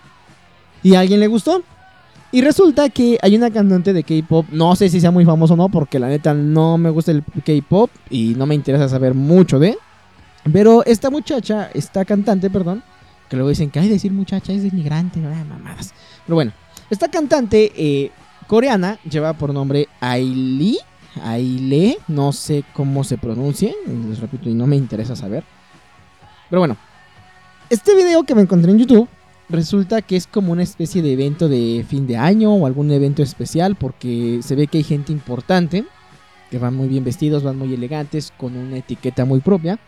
[0.82, 1.62] Y a alguien le gustó.
[2.30, 5.56] Y resulta que hay una cantante de K-pop, no sé si sea muy famoso o
[5.56, 9.58] no, porque la neta no me gusta el K-pop y no me interesa saber mucho
[9.58, 9.78] de.
[10.52, 12.82] Pero esta muchacha, esta cantante, perdón,
[13.30, 15.94] que luego dicen que hay decir muchacha es inmigrante, no mamadas.
[16.26, 16.52] Pero bueno,
[16.90, 18.10] esta cantante eh,
[18.46, 20.78] coreana lleva por nombre Ailee,
[21.22, 25.44] Aile, no sé cómo se pronuncie, les repito y no me interesa saber.
[26.50, 26.76] Pero bueno,
[27.70, 29.08] este video que me encontré en YouTube
[29.48, 33.22] resulta que es como una especie de evento de fin de año o algún evento
[33.22, 35.84] especial porque se ve que hay gente importante
[36.50, 39.78] que van muy bien vestidos, van muy elegantes, con una etiqueta muy propia.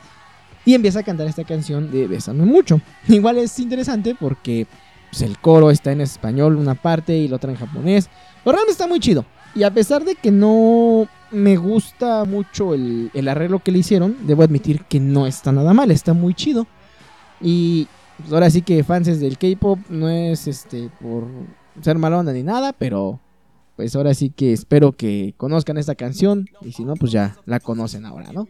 [0.65, 2.81] Y empieza a cantar esta canción de Bésame mucho.
[3.09, 4.67] Igual es interesante porque
[5.11, 8.09] pues, el coro está en español una parte y la otra en japonés.
[8.45, 9.25] Pero realmente está muy chido.
[9.55, 14.17] Y a pesar de que no me gusta mucho el, el arreglo que le hicieron,
[14.27, 16.67] debo admitir que no está nada mal, está muy chido.
[17.41, 17.89] Y
[18.21, 21.25] pues, ahora sí que fans del K-pop no es este por
[21.83, 23.21] ser mala ni nada, pero
[23.77, 27.61] pues ahora sí que espero que conozcan esta canción y si no pues ya la
[27.61, 28.47] conocen ahora, ¿no?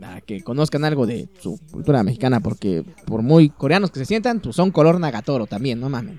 [0.00, 4.40] Para que conozcan algo de su cultura mexicana porque por muy coreanos que se sientan,
[4.40, 6.18] pues son color Nagatoro también, no mamen.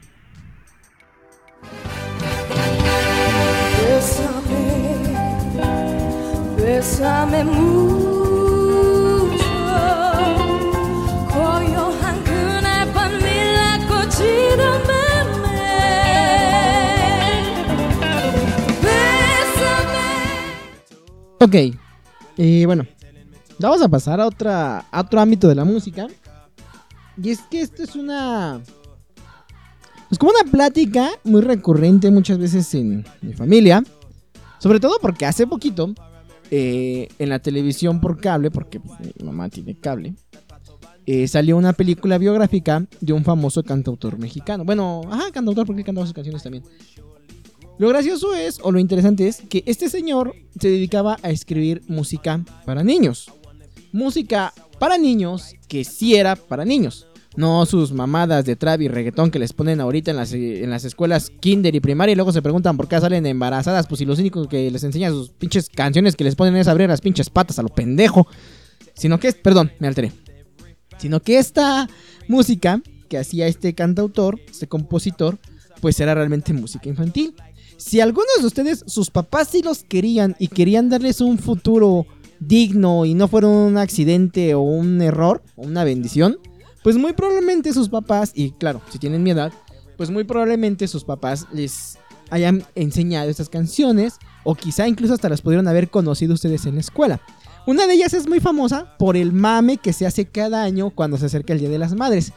[3.82, 4.96] Bésame,
[6.58, 8.15] bésame mucho.
[21.46, 21.56] Ok,
[22.38, 22.88] y bueno,
[23.60, 26.08] vamos a pasar a, otra, otro ámbito de la música.
[27.22, 28.64] Y es que esto es una...
[30.10, 33.84] Es como una plática muy recurrente muchas veces en mi familia.
[34.58, 35.94] Sobre todo porque hace poquito,
[36.50, 40.16] eh, en la televisión por cable, porque pues, mi mamá tiene cable,
[41.06, 44.66] eh, salió una película biográfica de un famoso cantautor mexicano.
[44.66, 46.64] Bueno, ajá, cantautor porque cantaba sus canciones también.
[47.78, 52.44] Lo gracioso es, o lo interesante es, que este señor se dedicaba a escribir música
[52.66, 53.30] para niños.
[53.92, 57.08] Música para niños que sí era para niños.
[57.36, 60.86] No sus mamadas de trap y reggaetón que les ponen ahorita en las, en las
[60.86, 63.88] escuelas kinder y primaria y luego se preguntan por qué salen embarazadas.
[63.88, 66.88] Pues si los únicos que les enseñan sus pinches canciones que les ponen es abrir
[66.88, 68.26] las pinches patas a lo pendejo.
[68.94, 70.14] Sino que perdón, me alteré.
[70.98, 71.90] Sino que esta
[72.30, 75.38] música que hacía este cantautor, este compositor,
[75.82, 77.36] pues era realmente música infantil.
[77.78, 82.06] Si algunos de ustedes, sus papás sí los querían y querían darles un futuro
[82.40, 86.38] digno y no fueron un accidente o un error o una bendición,
[86.84, 89.52] pues muy probablemente sus papás, y claro, si tienen mi edad,
[89.98, 91.98] pues muy probablemente sus papás les
[92.30, 96.82] hayan enseñado estas canciones o quizá incluso hasta las pudieron haber conocido ustedes en la
[96.82, 97.22] escuela.
[97.68, 101.18] Una de ellas es muy famosa por el mame que se hace cada año cuando
[101.18, 102.32] se acerca el Día de las Madres.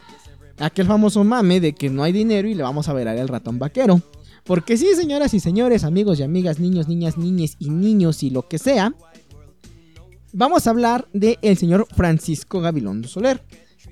[0.59, 3.59] Aquel famoso mame de que no hay dinero y le vamos a ver al ratón
[3.59, 4.01] vaquero.
[4.44, 8.48] Porque sí, señoras y señores, amigos y amigas, niños, niñas, niñes y niños y lo
[8.48, 8.94] que sea,
[10.33, 13.42] vamos a hablar del el señor Francisco Gabilondo Soler.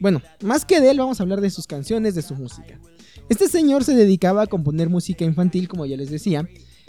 [0.00, 2.78] Bueno, más que de él, vamos a hablar de sus canciones, de su música.
[3.28, 6.48] Este señor se dedicaba a componer música infantil, como ya les decía,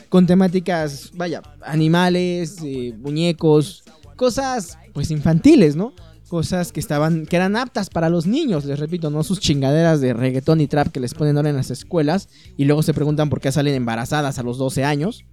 [0.09, 3.83] con temáticas, vaya, animales, eh, muñecos,
[4.15, 5.93] cosas pues infantiles, ¿no?
[6.27, 10.13] Cosas que estaban, que eran aptas para los niños, les repito, no sus chingaderas de
[10.13, 13.39] reggaetón y trap que les ponen ahora en las escuelas y luego se preguntan por
[13.39, 15.23] qué salen embarazadas a los 12 años.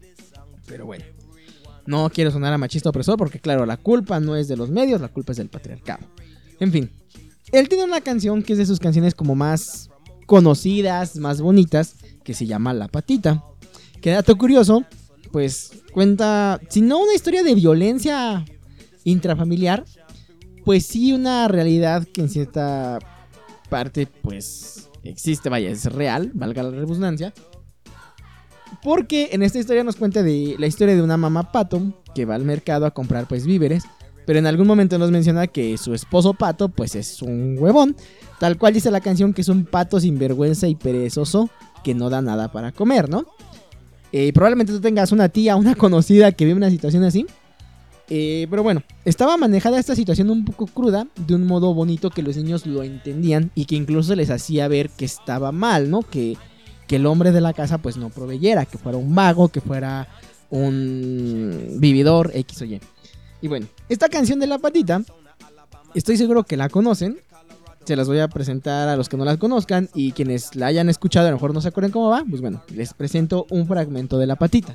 [0.67, 1.05] Pero bueno,
[1.87, 5.01] no quiero sonar a machista opresor porque claro, la culpa no es de los medios,
[5.01, 6.07] la culpa es del patriarcado.
[6.61, 6.91] En fin,
[7.53, 9.91] él tiene una canción que es de sus canciones como más
[10.27, 13.45] conocidas, más bonitas, que se llama La Patita.
[14.01, 14.85] Que dato curioso,
[15.33, 18.45] pues cuenta, si no una historia de violencia
[19.05, 19.85] intrafamiliar,
[20.65, 22.99] pues sí una realidad que en cierta
[23.69, 27.33] parte pues existe, vaya, es real, valga la redundancia.
[28.83, 32.35] Porque en esta historia nos cuenta de la historia de una mamá pato que va
[32.35, 33.85] al mercado a comprar pues víveres,
[34.27, 37.97] pero en algún momento nos menciona que su esposo pato pues es un huevón,
[38.41, 41.51] tal cual dice la canción que es un pato sinvergüenza y perezoso
[41.83, 43.27] que no da nada para comer, ¿no?
[44.13, 47.27] Eh, probablemente tú tengas una tía, una conocida que vive una situación así.
[48.11, 52.23] Eh, pero bueno, estaba manejada esta situación un poco cruda, de un modo bonito que
[52.23, 56.03] los niños lo entendían y que incluso les hacía ver que estaba mal, ¿no?
[56.03, 56.37] Que,
[56.87, 60.09] que el hombre de la casa pues no proveyera, que fuera un vago, que fuera
[60.51, 62.81] un vividor, X o Y.
[63.41, 65.03] Y bueno, esta canción de La Patita,
[65.95, 67.19] estoy seguro que la conocen.
[67.85, 70.89] Se las voy a presentar a los que no las conozcan y quienes la hayan
[70.89, 72.25] escuchado a lo mejor no se acuerdan cómo va.
[72.29, 74.75] Pues bueno, les presento un fragmento de La Patita.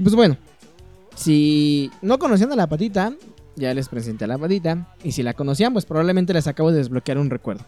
[0.00, 0.36] Pues bueno,
[1.14, 3.14] si no conocían a la patita,
[3.56, 4.94] ya les presenté a la patita.
[5.02, 7.64] Y si la conocían, pues probablemente les acabo de desbloquear un recuerdo.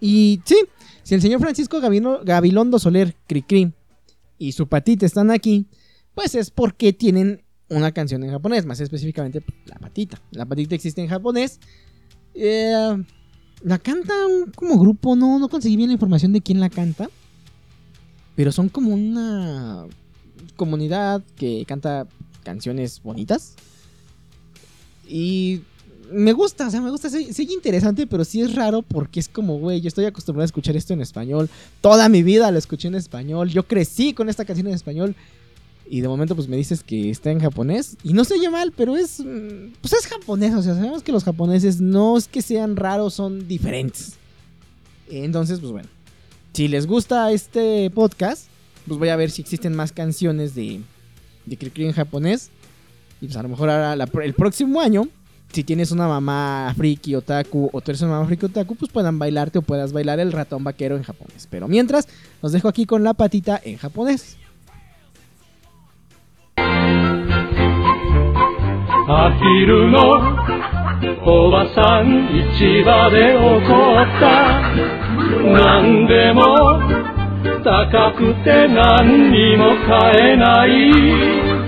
[0.00, 0.56] Y sí,
[1.02, 3.72] si el señor Francisco Gabilondo Soler Cricri
[4.38, 5.66] y su patita están aquí,
[6.14, 10.20] pues es porque tienen una canción en japonés, más específicamente la patita.
[10.30, 11.60] La patita existe en japonés.
[12.34, 12.96] Eh,
[13.62, 14.14] la canta
[14.54, 17.08] como grupo, no, no conseguí bien la información de quién la canta.
[18.36, 19.84] Pero son como una
[20.58, 22.06] comunidad que canta
[22.44, 23.54] canciones bonitas.
[25.08, 25.62] Y
[26.12, 29.58] me gusta, o sea, me gusta, sí interesante, pero sí es raro porque es como,
[29.58, 31.48] güey, yo estoy acostumbrado a escuchar esto en español.
[31.80, 33.48] Toda mi vida lo escuché en español.
[33.48, 35.14] Yo crecí con esta canción en español.
[35.90, 37.96] Y de momento pues me dices que está en japonés.
[38.02, 39.20] Y no se oye mal, pero es...
[39.20, 40.54] mm, Pues es japonés.
[40.54, 44.14] O sea, sabemos que los japoneses no es que sean raros, son diferentes.
[45.08, 45.88] Entonces, pues bueno.
[46.52, 48.48] Si les gusta este podcast,
[48.88, 50.80] pues voy a ver si existen más canciones de,
[51.46, 52.50] de Cricri en japonés.
[53.20, 55.08] Y pues a lo mejor ahora el próximo año,
[55.52, 59.18] si tienes una mamá friki otaku o tú eres una mamá friki otaku, pues puedan
[59.18, 61.46] bailarte o puedas bailar el ratón vaquero en japonés.
[61.50, 62.08] Pero mientras,
[62.42, 64.36] los dejo aquí con la patita en japonés.
[77.57, 80.69] アヒルのおばさん市場で怒った何でも高くて何にも買えない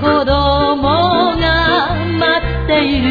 [0.02, 3.08] 子供が待っている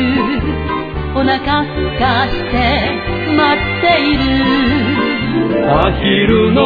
[1.14, 2.54] お腹すかして
[3.34, 4.30] 待っている
[5.70, 6.62] アヒルの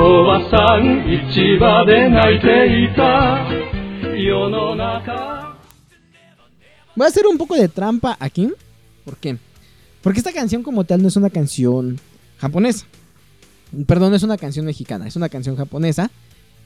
[0.00, 3.46] おばさん市場で泣いていた
[4.16, 5.34] 世の中
[6.96, 8.52] Voy a hacer un poco de trampa aquí.
[9.04, 9.36] ¿Por qué?
[10.00, 11.98] Porque esta canción como tal no es una canción
[12.38, 12.86] japonesa.
[13.85, 16.09] Perdón, es una canción mexicana, es una canción japonesa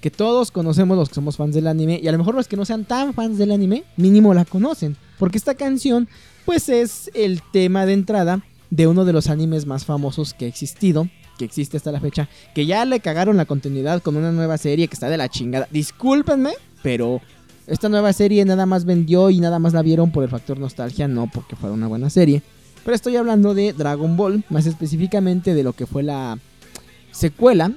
[0.03, 2.57] que todos conocemos los que somos fans del anime y a lo mejor los que
[2.57, 6.09] no sean tan fans del anime, mínimo la conocen, porque esta canción
[6.45, 10.47] pues es el tema de entrada de uno de los animes más famosos que ha
[10.49, 14.57] existido, que existe hasta la fecha, que ya le cagaron la continuidad con una nueva
[14.57, 15.67] serie que está de la chingada.
[15.71, 16.51] Discúlpenme,
[16.81, 17.21] pero
[17.67, 21.07] esta nueva serie nada más vendió y nada más la vieron por el factor nostalgia,
[21.07, 22.41] no porque fuera una buena serie.
[22.83, 26.37] Pero estoy hablando de Dragon Ball, más específicamente de lo que fue la
[27.13, 27.71] secuela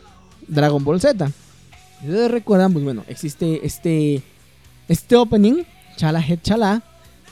[0.48, 1.30] Dragon Ball Z.
[2.00, 4.22] Ustedes recuerdan, pues bueno, existe este,
[4.88, 5.62] este opening,
[5.96, 6.82] Chala Head Chala,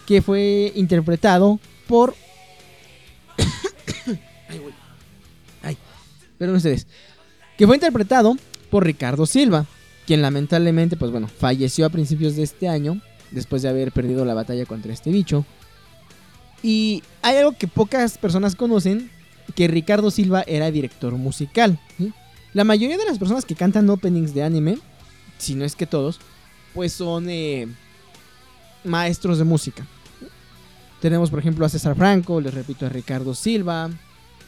[0.07, 2.15] que fue interpretado por...
[4.49, 4.75] Ay, güey.
[5.63, 5.77] Ay,
[6.39, 6.87] perdón ustedes.
[7.59, 8.37] Que fue interpretado
[8.71, 9.67] por Ricardo Silva,
[10.07, 13.01] quien lamentablemente, pues bueno, falleció a principios de este año,
[13.31, 15.45] después de haber perdido la batalla contra este bicho.
[16.63, 19.11] Y hay algo que pocas personas conocen,
[19.55, 21.79] que Ricardo Silva era director musical.
[22.53, 24.79] La mayoría de las personas que cantan openings de anime,
[25.39, 26.21] si no es que todos,
[26.73, 27.67] pues son eh,
[28.85, 29.87] maestros de música.
[31.01, 33.91] Tenemos, por ejemplo, a César Franco, les repito, a Ricardo Silva.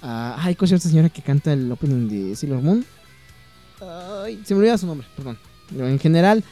[0.03, 2.85] A, ay, ¿cómo señora que canta el opening de Sailor Moon?
[3.81, 5.39] Ay, se me olvida su nombre, perdón.
[5.69, 6.45] Pero en general,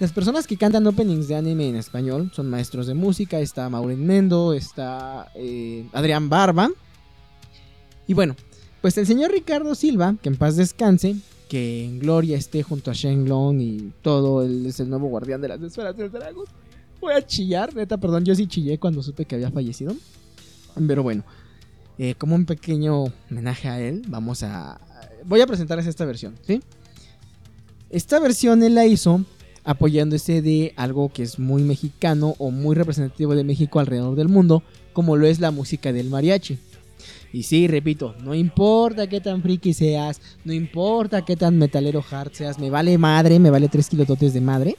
[0.00, 3.38] las personas que cantan openings de anime en español son maestros de música.
[3.38, 6.70] Está Maureen Mendo, está eh, Adrián Barba.
[8.06, 8.36] Y bueno,
[8.80, 11.16] pues el señor Ricardo Silva, que en paz descanse,
[11.48, 15.48] que en gloria esté junto a Shenlong y todo, él es el nuevo guardián de
[15.48, 16.46] las esferas del dragón.
[17.00, 19.94] Voy a chillar, neta, perdón, yo sí chillé cuando supe que había fallecido.
[20.86, 21.24] Pero bueno,
[21.98, 24.80] eh, como un pequeño homenaje a él, vamos a...
[25.24, 26.62] Voy a presentarles esta versión, ¿sí?
[27.90, 29.24] Esta versión él la hizo
[29.64, 34.62] apoyándose de algo que es muy mexicano o muy representativo de México alrededor del mundo,
[34.92, 36.58] como lo es la música del mariachi.
[37.32, 42.32] Y sí, repito, no importa qué tan friki seas, no importa qué tan metalero hard
[42.32, 44.76] seas, me vale madre, me vale 3 kilototes de madre.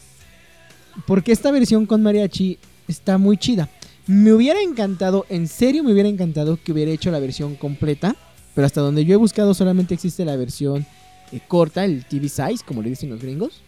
[1.08, 2.58] Porque esta versión con mariachi
[2.88, 3.70] está muy chida.
[4.06, 8.16] Me hubiera encantado, en serio me hubiera encantado que hubiera hecho la versión completa.
[8.54, 10.86] Pero hasta donde yo he buscado solamente existe la versión
[11.32, 13.64] eh, corta, el TV size, como le dicen los gringos.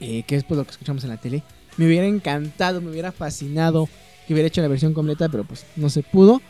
[0.00, 1.42] eh, que es pues lo que escuchamos en la tele.
[1.76, 3.88] Me hubiera encantado, me hubiera fascinado
[4.26, 6.40] que hubiera hecho la versión completa, pero pues no se pudo.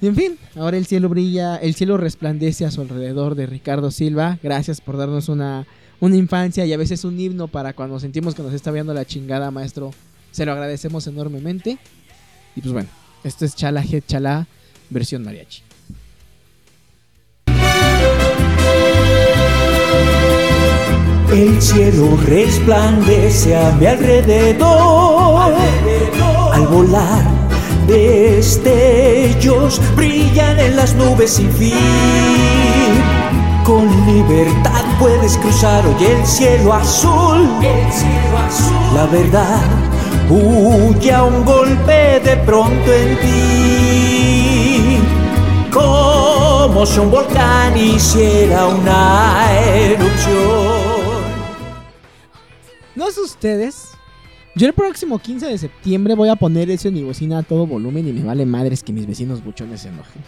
[0.00, 3.90] Y en fin, ahora el cielo brilla, el cielo resplandece a su alrededor de Ricardo
[3.90, 4.38] Silva.
[4.42, 5.66] Gracias por darnos una,
[6.00, 9.04] una infancia y a veces un himno para cuando sentimos que nos está viendo la
[9.04, 9.90] chingada, maestro.
[10.30, 11.78] Se lo agradecemos enormemente.
[12.54, 12.88] Y pues bueno,
[13.24, 14.46] esto es Chala Head Chala,
[14.90, 15.62] versión mariachi.
[21.32, 25.52] El cielo resplandece a mi alrededor.
[26.52, 27.37] Al volar,
[27.88, 31.74] destellos brillan en las nubes sin fin.
[33.64, 37.48] Con libertad puedes cruzar hoy el cielo azul.
[38.94, 39.60] La verdad
[40.30, 44.98] huye a un golpe de pronto en ti.
[45.72, 51.08] Como si un volcán hiciera una erupción.
[52.94, 53.97] No sé ustedes.
[54.58, 57.64] Yo el próximo 15 de septiembre voy a poner eso en mi bocina a todo
[57.66, 60.22] volumen y me vale madres que mis vecinos buchones se enojen.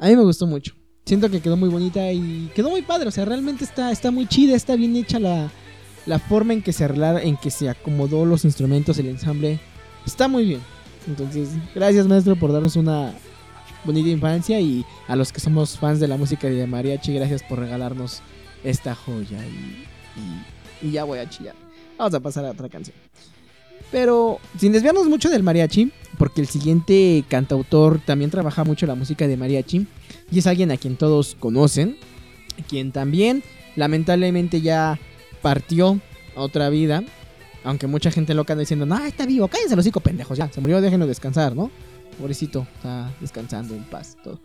[0.00, 0.72] A mí me gustó mucho.
[1.04, 3.08] Siento que quedó muy bonita y quedó muy padre.
[3.08, 5.50] O sea, realmente está, está muy chida, está bien hecha la,
[6.06, 9.60] la forma en que se arreglaron, en que se acomodó los instrumentos, el ensamble.
[10.06, 10.60] Está muy bien.
[11.06, 13.12] Entonces, gracias maestro por darnos una
[13.84, 17.58] bonita infancia y a los que somos fans de la música de mariachi, gracias por
[17.58, 18.22] regalarnos
[18.64, 19.84] esta joya y,
[20.20, 21.54] y- y ya voy a chillar.
[21.98, 22.96] Vamos a pasar a otra canción.
[23.90, 29.26] Pero sin desviarnos mucho del mariachi, porque el siguiente cantautor también trabaja mucho la música
[29.26, 29.86] de mariachi
[30.30, 31.96] y es alguien a quien todos conocen,
[32.68, 33.42] quien también
[33.76, 34.98] lamentablemente ya
[35.42, 36.00] partió
[36.36, 37.02] a otra vida,
[37.64, 40.60] aunque mucha gente loca anda diciendo, no, está vivo, cállense los hocico, pendejos, ya, se
[40.60, 41.70] murió, déjenlo descansar, ¿no?
[42.18, 44.40] Pobrecito, está descansando en paz, todo.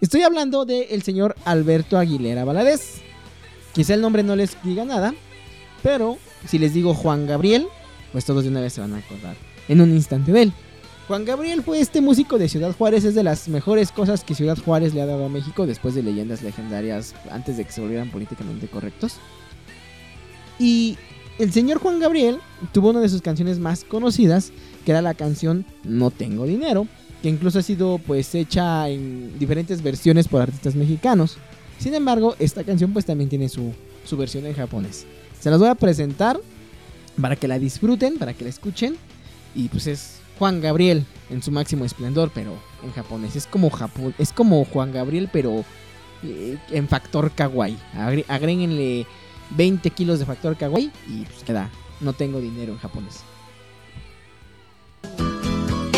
[0.00, 3.02] Estoy hablando del señor Alberto Aguilera Valadez.
[3.74, 5.14] Quizá el nombre no les diga nada,
[5.82, 7.66] pero si les digo Juan Gabriel,
[8.12, 9.36] pues todos de una vez se van a acordar
[9.68, 10.52] en un instante de él.
[11.10, 14.56] Juan Gabriel fue este músico de Ciudad Juárez, es de las mejores cosas que Ciudad
[14.56, 18.10] Juárez le ha dado a México después de leyendas legendarias antes de que se volvieran
[18.10, 19.16] políticamente correctos.
[20.60, 20.96] Y
[21.40, 22.38] el señor Juan Gabriel
[22.72, 24.52] tuvo una de sus canciones más conocidas,
[24.84, 26.86] que era la canción No tengo dinero,
[27.22, 31.38] que incluso ha sido pues hecha en diferentes versiones por artistas mexicanos.
[31.78, 33.72] Sin embargo, esta canción pues también tiene su,
[34.04, 35.06] su versión en japonés.
[35.40, 36.38] Se las voy a presentar
[37.20, 38.96] para que la disfruten, para que la escuchen.
[39.54, 42.52] Y pues es Juan Gabriel en su máximo esplendor, pero
[42.84, 43.36] en japonés.
[43.36, 43.70] Es como
[44.18, 45.64] es como Juan Gabriel, pero
[46.22, 47.76] eh, en factor kawaii.
[48.28, 49.06] Agréguenle
[49.50, 51.70] 20 kilos de factor kawaii y pues queda.
[52.00, 53.24] No tengo dinero en japonés.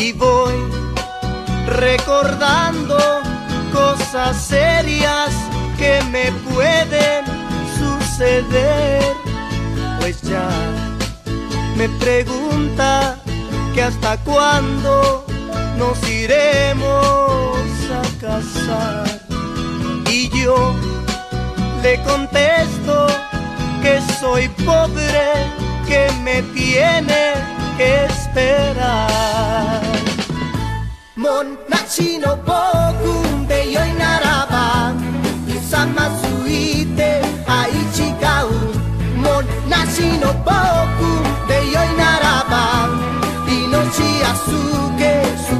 [0.02, 0.54] y voy
[1.66, 2.98] recordando
[3.72, 5.30] cosas serias
[5.78, 7.41] que me pueden
[10.00, 10.48] Pues ya
[11.76, 13.16] me pregunta
[13.74, 15.24] que hasta cuándo
[15.78, 17.56] nos iremos
[17.90, 19.06] a casar.
[20.10, 20.74] Y yo
[21.82, 23.06] le contesto
[23.82, 25.32] que soy pobre,
[25.88, 27.32] que me tiene
[27.78, 29.80] que esperar.
[31.16, 31.56] Mon
[32.46, 34.92] boku de yoi naraba
[35.72, 36.31] Samasu ite
[37.92, 38.48] aichigau
[39.16, 41.10] Mon nachi no boku
[41.48, 42.62] de yoi naraba
[43.56, 45.12] Inochi asuke
[45.44, 45.51] sukushitai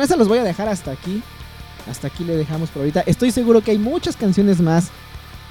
[0.00, 1.22] Con esta los voy a dejar hasta aquí.
[1.86, 3.02] Hasta aquí le dejamos por ahorita.
[3.02, 4.88] Estoy seguro que hay muchas canciones más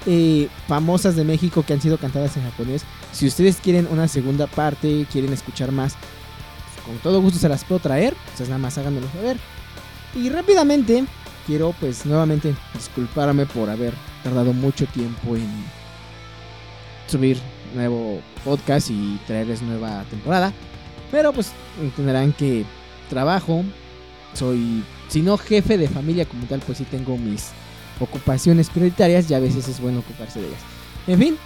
[0.07, 2.81] eh, famosas de México que han sido cantadas en japonés.
[3.11, 7.63] Si ustedes quieren una segunda parte, quieren escuchar más, pues, con todo gusto se las
[7.63, 8.15] puedo traer.
[8.21, 9.37] Entonces nada más háganmelo saber.
[10.15, 11.05] Y rápidamente
[11.45, 13.93] quiero pues nuevamente disculparme por haber
[14.23, 15.47] tardado mucho tiempo en
[17.05, 17.39] subir
[17.75, 20.53] nuevo podcast y traerles nueva temporada.
[21.11, 22.65] Pero pues entenderán que
[23.11, 23.63] trabajo,
[24.33, 27.49] soy, si no jefe de familia como tal, pues sí tengo mis
[27.99, 30.61] ocupaciones prioritarias y a veces es bueno ocuparse de ellas.
[31.07, 31.37] En fin,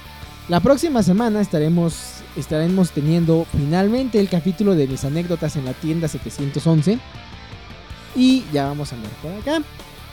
[0.49, 6.07] la próxima semana estaremos, estaremos teniendo finalmente el capítulo de mis anécdotas en la tienda
[6.07, 6.99] 711.
[8.15, 9.63] Y ya vamos a andar por acá.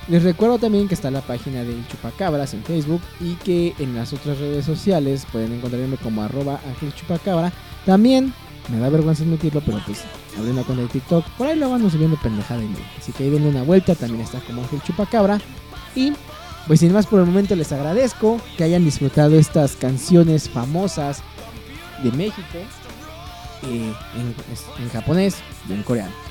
[0.09, 4.13] Les recuerdo también que está la página del Chupacabras en Facebook y que en las
[4.13, 7.53] otras redes sociales pueden encontrarme como arroba Ángel Chupacabra.
[7.85, 8.33] También,
[8.69, 10.05] me da vergüenza admitirlo, pero pues
[10.39, 11.25] abrí una cuenta de TikTok.
[11.31, 12.87] Por ahí lo van subiendo pendejada y media.
[12.99, 15.41] Así que ahí denle una vuelta, también está como Ángel Chupacabra.
[15.95, 16.13] Y
[16.67, 21.23] pues sin más por el momento les agradezco que hayan disfrutado estas canciones famosas
[22.03, 22.59] de México
[23.65, 25.37] eh, en, en japonés
[25.69, 26.30] y en coreano.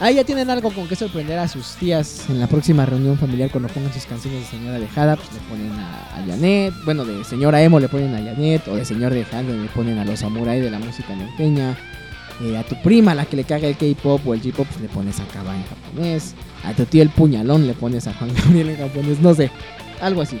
[0.00, 3.50] Ahí ya tienen algo con que sorprender a sus tías en la próxima reunión familiar
[3.50, 7.24] cuando pongan sus canciones de señora dejada, pues le ponen a, a Janet, bueno, de
[7.24, 10.60] señora emo le ponen a Janet, o de señor dejado le ponen a los samurai
[10.60, 11.76] de la música norteña.
[12.42, 14.88] Eh, a tu prima, la que le caga el K-pop o el J-pop, pues le
[14.88, 16.34] pones a Kaba en japonés.
[16.64, 19.50] A tu tío el puñalón le pones a Juan Gabriel en japonés, no sé,
[20.00, 20.40] algo así.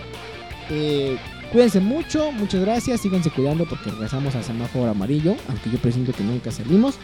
[0.70, 1.16] Eh,
[1.52, 6.24] cuídense mucho, muchas gracias, síganse cuidando porque regresamos al semáforo amarillo, aunque yo presiento que
[6.24, 6.96] nunca salimos.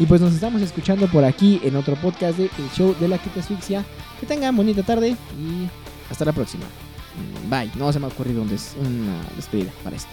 [0.00, 3.18] Y pues nos estamos escuchando por aquí en otro podcast de El Show de la
[3.18, 3.84] Quita Asfixia.
[4.18, 5.68] Que tengan bonita tarde y
[6.10, 6.64] hasta la próxima.
[7.44, 7.70] Mm, Bye.
[7.76, 10.10] No se me ha ocurrido un des- una despedida para esto.